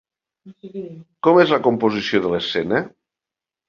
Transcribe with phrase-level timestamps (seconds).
[1.29, 2.85] Com és la composició de l'escena?